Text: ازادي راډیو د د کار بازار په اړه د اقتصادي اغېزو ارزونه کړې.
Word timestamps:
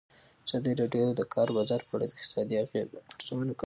ازادي 0.45 0.73
راډیو 0.81 1.07
د 1.13 1.17
د 1.19 1.21
کار 1.33 1.47
بازار 1.57 1.81
په 1.87 1.93
اړه 1.95 2.05
د 2.07 2.11
اقتصادي 2.15 2.55
اغېزو 2.63 2.97
ارزونه 3.13 3.51
کړې. 3.55 3.59